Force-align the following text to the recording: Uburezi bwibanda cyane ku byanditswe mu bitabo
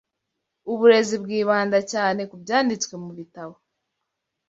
Uburezi 0.71 1.15
bwibanda 1.23 1.77
cyane 1.91 2.21
ku 2.29 2.35
byanditswe 2.43 2.93
mu 3.03 3.11
bitabo 3.17 3.55